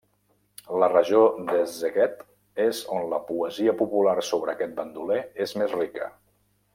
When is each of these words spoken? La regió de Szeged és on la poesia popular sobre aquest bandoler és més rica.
La 0.83 0.87
regió 0.93 1.19
de 1.49 1.59
Szeged 1.73 2.23
és 2.65 2.79
on 2.97 3.05
la 3.13 3.19
poesia 3.29 3.75
popular 3.85 4.15
sobre 4.33 4.55
aquest 4.57 4.75
bandoler 4.81 5.21
és 5.47 5.55
més 5.63 5.77
rica. 5.83 6.09